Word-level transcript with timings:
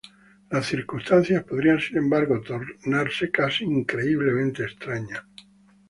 Las 0.49 0.65
circunstancias 0.65 1.43
podrían 1.43 1.79
sin 1.79 1.97
embargo, 1.97 2.41
tornarse 2.41 3.29
casi 3.29 3.65
increíblemente 3.65 4.63
extrañas. 4.63 5.25